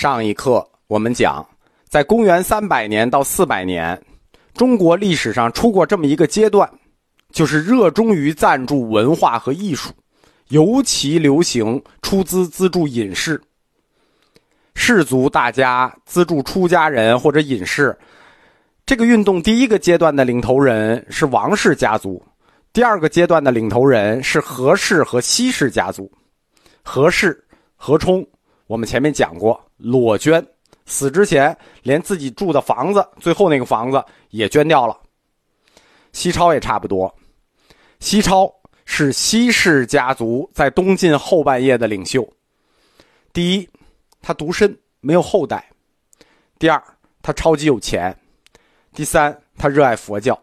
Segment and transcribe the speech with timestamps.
[0.00, 1.46] 上一课我们讲，
[1.86, 4.02] 在公元三百年到四百年，
[4.54, 6.66] 中国历史上出过这么一个阶段，
[7.30, 9.92] 就是热衷于赞助文化和艺术，
[10.48, 13.38] 尤其流行出资资助隐士。
[14.74, 17.94] 士族大家资助出家人或者隐士，
[18.86, 22.24] 这个运动第一个阶段的领头人是王氏家族，
[22.72, 26.10] 第二个阶段的领头人是何氏和西氏家族。
[26.82, 27.38] 何氏
[27.76, 28.26] 何冲，
[28.70, 30.46] 我们前面讲过，裸捐，
[30.86, 34.96] 死之前连自己住的房子，最后那个房子也捐掉了。
[36.12, 37.12] 西超也差不多，
[37.98, 38.48] 西超
[38.84, 42.24] 是西氏家族在东晋后半叶的领袖。
[43.32, 43.68] 第一。
[44.22, 45.58] 他独身，没有后代；
[46.58, 46.80] 第二，
[47.22, 48.12] 他超级有钱；
[48.94, 50.38] 第三，他热爱佛教。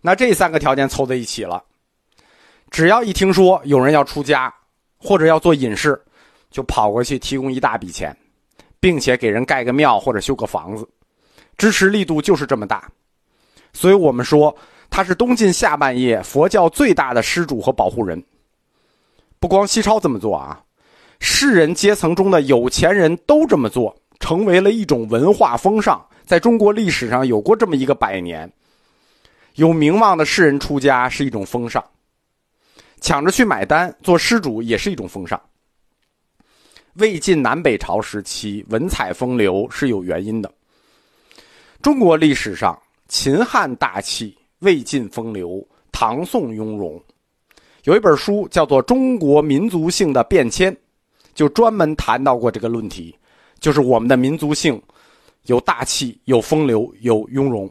[0.00, 1.60] 那这三个条件凑在一起了，
[2.70, 4.54] 只要一听说有人要出家
[4.98, 6.00] 或者要做隐士，
[6.50, 8.16] 就跑过去提供一大笔钱，
[8.80, 10.88] 并且给人盖个庙或者修个房子，
[11.56, 12.90] 支持力度就是这么大。
[13.72, 14.54] 所以我们说
[14.90, 18.22] 他是东晋下半叶佛教最大的施主和保护人。
[19.38, 20.62] 不光西超这么做啊。
[21.20, 26.00] 士人阶层中的有钱人都这么做，成为了一种文化风尚。
[26.24, 28.52] 在中国历史上有过这么一个百年，
[29.54, 31.84] 有名望的士人出家是一种风尚，
[33.00, 35.40] 抢着去买单做施主也是一种风尚。
[36.98, 40.52] 魏晋南北朝时期文采风流是有原因的。
[41.80, 42.76] 中国历史上，
[43.08, 47.00] 秦汉大气，魏晋风流，唐宋雍容。
[47.84, 50.72] 有一本书叫做《中国民族性的变迁》。
[51.34, 53.14] 就专门谈到过这个论题，
[53.60, 54.82] 就是我们的民族性
[55.44, 57.70] 有大气、有风流、有雍容，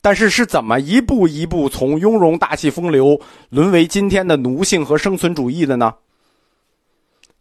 [0.00, 5.92] 但是是怎么一步一步从雍容大气风流沦为今天的奴性和生存主义的呢？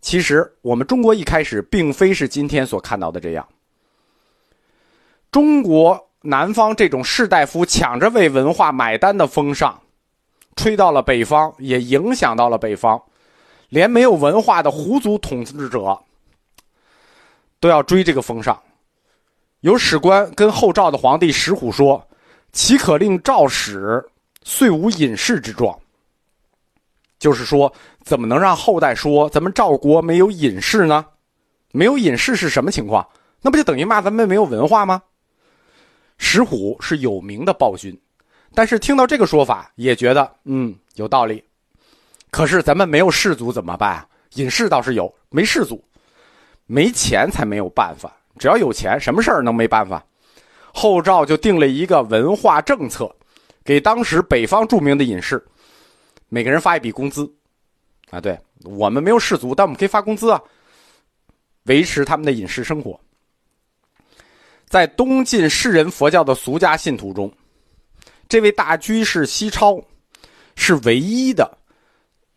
[0.04, 3.48] 其实我们中国一开始并非是今天所看到的这样。
[5.32, 9.80] 中国南方这种士大夫抢着为文化买单的风尚，
[10.58, 13.02] 吹到了北方，也影响到了北方。
[13.70, 15.98] 连没有文化的胡族统治者
[17.60, 18.62] 都要追这个风尚。
[19.62, 22.06] 有史官跟后赵的皇帝石虎说
[22.52, 24.06] ：“岂可令赵史
[24.44, 25.76] 遂无隐士之状？”
[27.24, 27.74] 就是说，
[28.04, 31.06] 怎么能让后代说咱们赵国没有隐士呢？
[31.72, 33.08] 没有隐士是什么情况？
[33.42, 35.02] 那不就等于骂咱们没有文化吗？
[36.18, 37.98] 石虎是有名的暴君，
[38.54, 41.42] 但是听到这个说法，也觉得嗯有道理。
[42.30, 44.06] 可是咱们没有士族怎么办？
[44.34, 45.82] 隐士倒是有，没士族，
[46.66, 48.12] 没钱才没有办法。
[48.38, 50.04] 只要有钱，什么事儿能没办法？
[50.74, 53.10] 后赵就定了一个文化政策，
[53.64, 55.42] 给当时北方著名的隐士，
[56.34, 57.32] 每个人发一笔工资。
[58.10, 60.42] 啊，对我们没有士族，但我们可以发工资啊，
[61.66, 63.00] 维持他们的饮食生活。
[64.66, 67.32] 在东晋士人佛教的俗家信徒中，
[68.28, 69.80] 这位大居士西超
[70.56, 71.56] 是唯一的。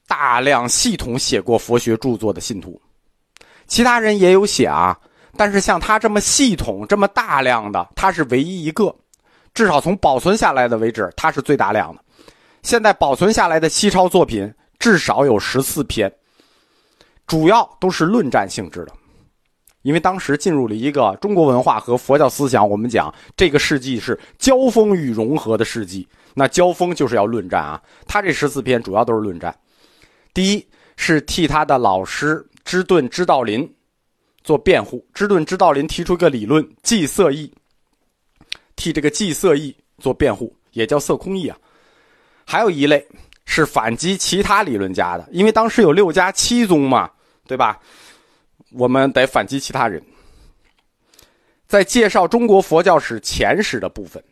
[0.07, 2.81] 大量系统写过佛学著作的信徒，
[3.67, 4.97] 其他人也有写啊，
[5.37, 8.95] 但是像他这么系统、这么大量的，他是唯一一个。
[9.53, 12.05] 至少从保存下来的为止，他是最大量的。
[12.67, 16.13] 现在保存下来的西超作品至少有十四篇，
[17.25, 18.93] 主要都是论战性质的。
[19.83, 27.81] 因为当时进入了一个中国文化和佛教思想，我们讲这个世纪是交锋与融合的世纪，那交锋就是要论战啊。
[28.05, 29.57] 他这十四篇主要都是论战。
[30.35, 30.67] 第一
[30.97, 33.73] 是替他的老师芝顿知道林
[34.43, 37.49] 做辩护，芝顿知道林提出一个理论“寂色意”，
[38.75, 41.57] 替这个寂色意做辩护，也叫色空意啊。
[42.47, 43.07] 还有一类
[43.45, 47.11] 是反击其他理论家的，因为当时有六家七宗嘛，
[47.47, 47.79] 对吧？
[48.73, 50.03] 我们得反击其他人。
[51.67, 54.23] 在介绍中国佛教史前史的部分，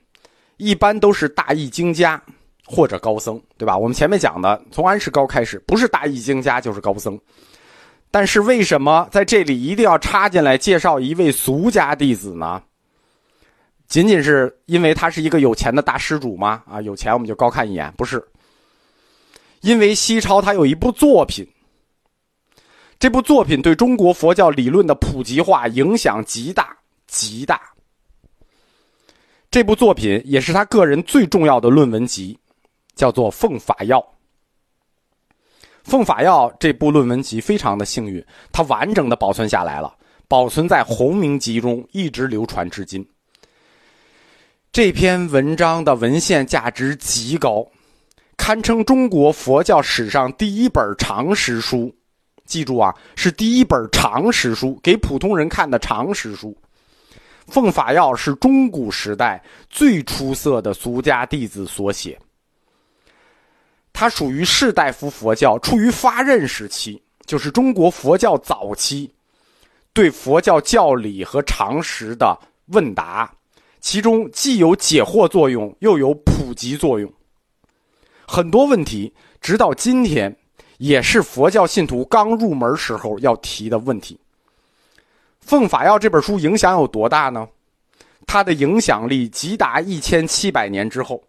[0.57, 2.23] 一般都是大义经家。
[2.67, 3.77] 或者高僧，对吧？
[3.77, 7.21] 我们前面讲的，从安世高开始，不是大义经家就是高僧。
[8.11, 12.63] 但是为什么在这里一定要插进来介绍一位俗家弟子呢？
[13.87, 16.63] 仅仅是因为他是一个有钱的大施主吗？
[16.69, 17.93] 啊，有钱我们就高看一眼？
[17.97, 18.25] 不是。
[19.61, 21.47] 因为西超他有一部作品，
[22.99, 26.77] 这部作品对中国佛教理论的普及化影响极大
[27.07, 27.61] 极大。
[29.51, 32.39] 这部作品也是他个人最重要的论文集。
[32.95, 33.99] 叫做《奉法要》。
[35.83, 39.93] 《奉法要》这部论文集非常的幸运，它完整的保存下来了，
[40.29, 43.05] 保存在《弘明集》中，一直流传至今。
[44.75, 47.65] 这篇文章的文献价值极高，
[48.37, 51.95] 堪称中国佛教史上第一本长识书，
[52.45, 56.51] 记住啊，是第一本常识书，给普通人看的常识书。
[57.47, 59.41] 《奉法要》是中古时代
[59.71, 62.19] 最出色的俗家弟子所写。
[63.93, 69.09] 它属于士大夫佛教处于发轫时期，就是中国佛教早期，
[69.93, 72.37] 对佛教教理和常识的
[72.67, 73.33] 问答，
[73.85, 77.13] 其中既有解惑作用，又有普及作用。
[78.27, 80.35] 很多问题，直到今天，
[80.79, 84.19] 也是佛教信徒刚入门时候要提的问题。
[85.39, 87.47] 《奉法要》这本书影响有多大呢？
[88.27, 91.23] 它的影响力极达一千七百年之后，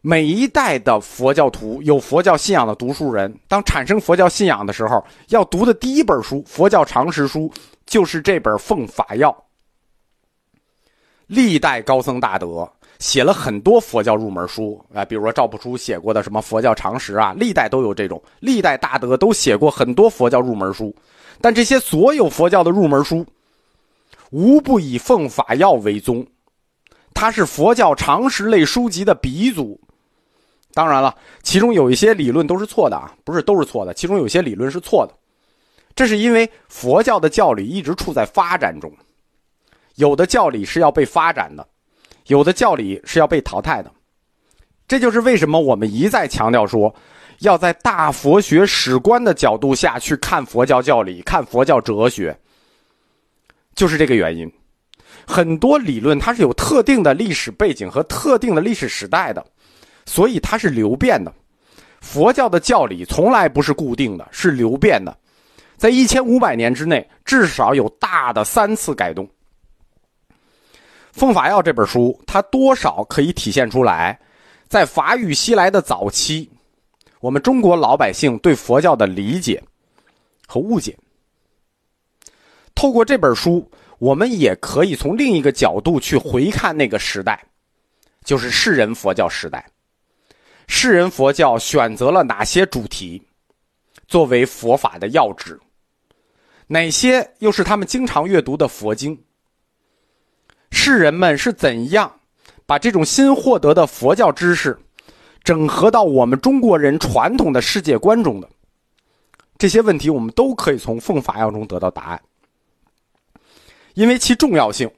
[0.00, 7.52] 每一代的佛教徒有佛教信仰的读书人，当产生佛教信仰的时候，要读的第一本书，佛教常识书，
[7.84, 9.30] 就是这本《奉法要》。
[11.30, 12.68] 历代高僧大德
[12.98, 20.92] 写了很多佛教入门书啊，比如说赵朴初写过的什么佛教常识啊，历代都有这种，历代大德都写过很多佛教入门书。
[21.40, 23.24] 但这些所有佛教的入门书，
[24.30, 26.26] 无不以《奉法要》为宗，
[27.14, 29.80] 它是佛教常识类书籍的鼻祖。
[30.74, 35.14] 当然了，其中有一些理论都是错的啊，不是都是错的，其中有些理论是错的。
[35.94, 38.92] 这是因为佛教的教理一直处在发展中，
[40.00, 41.66] 有的教理是要被发展的，
[42.26, 43.92] 有的教理是要被淘汰的。
[44.88, 46.92] 这就是为什么我们一再强调说。
[47.40, 52.38] 要在大佛学史观的角度下去看佛教教理，看佛教哲学，
[53.74, 54.46] 就是这个原因。
[55.26, 59.42] 很多理论它是有特定的历史背景和特定的历史时代的，
[60.04, 61.32] 所以它是流变的。
[62.02, 65.16] 佛教的教理从来不是固定的，是流变的，
[65.78, 69.24] 在一千五百年之内至少有大的三次改动。
[71.20, 74.18] 《奉法要》这本书，它多少可以体现出来，
[74.68, 76.48] 在法语西来的早期。
[77.20, 79.62] 我们中国老百姓对佛教的理解
[80.46, 80.96] 和误解，
[82.74, 87.38] 透过这本书，我们也可以从另一个角度去回看那个时代，
[88.24, 89.62] 就是世人佛教时代。
[90.68, 93.22] 世人佛教选择了哪些主题
[94.08, 95.60] 作为佛法的要旨？
[96.66, 99.22] 哪些又是他们经常阅读的佛经？
[100.70, 102.10] 世人们是怎样
[102.66, 104.78] 把这种新获得的佛教知识？
[105.42, 108.48] 整合到我们中国人传统的世界观中的
[109.56, 112.20] 这些问题，我们都可以从《奉法要》中得到答案。
[113.94, 114.90] 因为其重要性，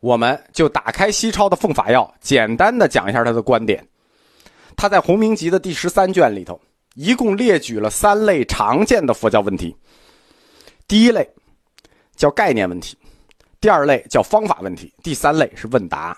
[0.00, 3.86] 我们就打开西超的《奉法要》，简单的讲一下他的观点。
[4.76, 6.60] 他在《洪明集》的第十三卷里头，
[6.94, 9.74] 一共列举了三类常见的佛教问题。
[10.86, 11.28] 第一类
[12.14, 12.96] 叫概念问题，
[13.60, 16.16] 第二类叫方法问题，第三类是问答。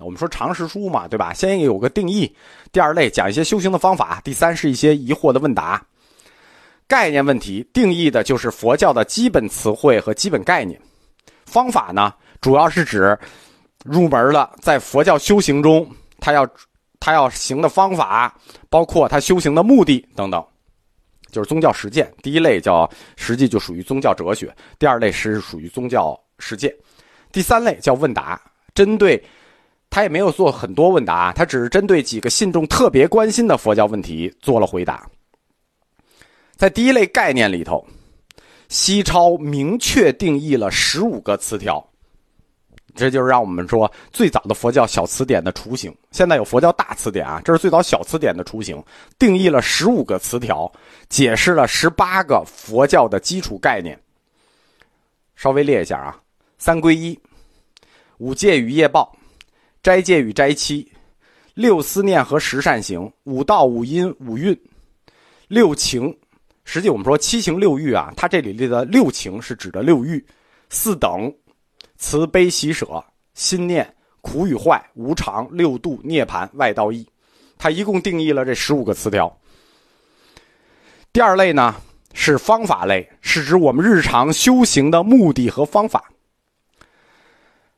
[0.00, 1.32] 我们说常识书嘛，对吧？
[1.32, 2.34] 先有个定义，
[2.72, 5.80] 第二类讲一些修行的方法，第三是一些疑惑的问答。
[6.86, 10.78] 概念问题定义的就是佛教的基本词汇和基本概念。
[11.46, 13.16] 方法呢，主要是指
[13.84, 15.88] 入门了，在佛教修行中，
[16.18, 16.46] 他要
[16.98, 18.36] 他要行的方法，
[18.68, 20.44] 包括他修行的目的等等，
[21.30, 22.12] 就是宗教实践。
[22.22, 26.74] 第一类叫实际就属于宗教哲学，第二类是属于宗教实践，
[27.32, 28.40] 第三类叫问答，
[28.74, 29.22] 针对。
[29.90, 35.08] 他也没有做很多问答，他只是针对几个信众特别关心的佛教问题做了回答。
[36.56, 37.86] 在第一类概念里头，
[38.68, 41.86] 西超明确定义了十五个词条，
[42.96, 45.96] 这就是让我们说最早的佛教小词典的雏形。
[46.10, 48.82] 现在有佛教大词典啊，这是最早小词典的雏形，
[49.16, 50.68] 定义了十五个词条，
[51.08, 53.96] 解释了十八个佛教的基础概念。
[55.36, 56.20] 稍微列一下啊：
[56.64, 57.20] 三归一、
[58.16, 59.14] 五戒与业报。
[59.82, 60.90] 斋戒与斋期，
[61.52, 64.58] 六思念和十善行，五道五因五蕴，
[65.46, 66.18] 六情。
[66.64, 70.24] 实际我们说七情六欲啊，它这里列的六情是指的六欲，
[70.70, 71.30] 四等，
[71.98, 73.04] 慈悲喜舍，
[73.34, 73.86] 心念
[74.22, 77.06] 苦与坏，无常六度涅盘外道义。
[77.58, 79.38] 它一共定义了这十五个词条。
[81.12, 81.76] 第二类呢
[82.14, 86.10] 是方法类，是指我们日常修行的目的和方法。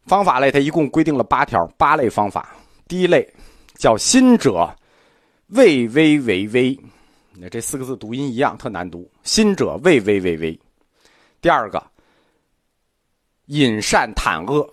[0.06, 2.56] 方法类，它一共规定了八条，八类方法。
[2.88, 3.28] 第一类
[3.74, 4.72] 叫“心者
[5.48, 6.78] 畏微为微”，
[7.36, 9.10] 那这四个字读音一样，特难读。
[9.24, 10.58] “心者畏微为微”。
[11.42, 11.82] 第二个
[13.46, 14.68] “隐善坦恶”。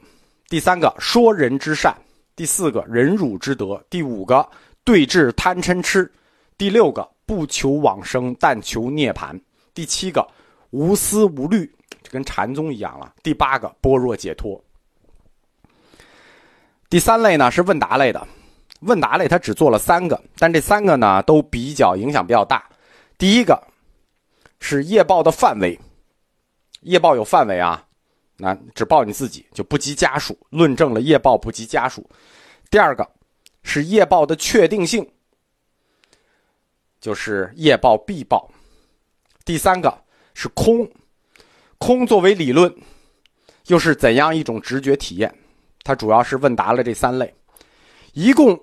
[0.49, 1.95] 第三个“说人之善”。
[2.35, 3.83] 第四个“忍辱之德”。
[3.89, 4.47] 第五个
[4.85, 6.11] “对治贪嗔痴”。
[6.59, 9.39] 第六个“不求往生，但求涅槃”。
[9.73, 10.27] 第七个
[10.69, 11.65] “无思无虑”，
[12.03, 13.15] 这跟禅宗一样了。
[13.23, 14.63] 第八个“般若解脱”。
[16.93, 18.27] 第三类呢是问答类的，
[18.81, 22.69] 问答类它只做了三个，但这三个呢都比较影响比较大。
[23.17, 23.59] 第一个
[24.59, 25.79] 是业报的范围，
[26.81, 27.83] 业报有范围啊，
[28.37, 32.07] 那只报你自己就不及家属，论证了业报不及家属。
[32.69, 33.09] 第二个
[33.63, 35.11] 是业报的确定性，
[37.01, 38.51] 就是业报必报。
[39.43, 39.99] 第三个
[40.35, 40.87] 是空，
[41.79, 42.71] 空作为理论，
[43.65, 45.35] 又是怎样一种直觉体验？
[45.83, 47.33] 它主要是问答了这三类，
[48.13, 48.57] 一共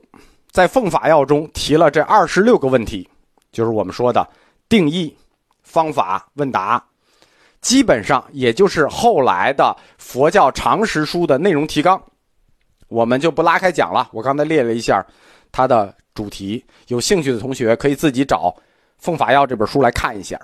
[0.51, 3.09] 在奉法要中提了这二十六个问题，
[3.53, 4.27] 就是我们说的
[4.69, 5.15] 定义、
[5.63, 6.83] 方法、问答，
[7.61, 12.03] 基本上也就是后来的佛教常识书的内容提纲，
[12.89, 14.09] 我们就不拉开讲了。
[14.13, 15.05] 我刚才列了一下
[15.53, 18.49] 它的主题，有兴趣的同学可以自己找
[18.99, 20.41] 《奉法要》这本书来看一下。